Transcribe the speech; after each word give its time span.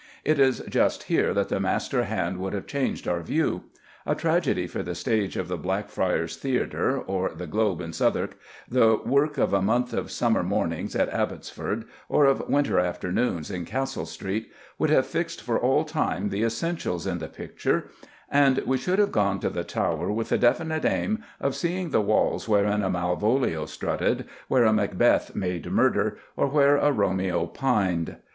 It 0.25 0.39
is 0.39 0.63
just 0.67 1.03
here 1.03 1.31
that 1.35 1.49
the 1.49 1.59
master 1.59 2.05
hand 2.05 2.39
would 2.39 2.53
have 2.53 2.65
changed 2.65 3.07
our 3.07 3.21
view. 3.21 3.65
A 4.03 4.15
tragedy 4.15 4.65
for 4.65 4.81
the 4.81 4.95
stage 4.95 5.37
of 5.37 5.47
the 5.47 5.59
Blackfriars 5.59 6.37
Theatre 6.37 6.97
or 6.99 7.33
the 7.35 7.45
Globe 7.45 7.81
in 7.81 7.93
Southwark, 7.93 8.35
the 8.67 8.95
work 8.95 9.37
of 9.37 9.53
a 9.53 9.61
month 9.61 9.93
of 9.93 10.09
summer 10.09 10.41
mornings 10.41 10.95
at 10.95 11.09
Abbotsford, 11.13 11.85
or 12.09 12.25
of 12.25 12.49
winter 12.49 12.79
afternoons 12.79 13.51
in 13.51 13.63
Castle 13.63 14.07
Street, 14.07 14.51
would 14.79 14.89
have 14.89 15.05
fixed 15.05 15.39
for 15.43 15.59
all 15.59 15.83
time 15.83 16.29
the 16.29 16.43
essentials 16.43 17.05
in 17.05 17.19
the 17.19 17.27
picture, 17.27 17.85
and 18.27 18.57
we 18.65 18.79
should 18.79 18.97
have 18.97 19.11
gone 19.11 19.39
to 19.41 19.51
the 19.51 19.63
Tower 19.63 20.11
with 20.11 20.29
the 20.29 20.37
definite 20.39 20.83
aim 20.83 21.23
of 21.39 21.53
seeing 21.55 21.91
the 21.91 22.01
walls 22.01 22.49
wherein 22.49 22.81
a 22.81 22.89
Malvolio 22.89 23.67
strutted, 23.67 24.25
where 24.47 24.63
a 24.65 24.73
Macbeth 24.73 25.35
made 25.35 25.69
murder, 25.71 26.17
or 26.35 26.47
where 26.47 26.77
a 26.77 26.91
Romeo 26.91 27.45
pined. 27.45 28.15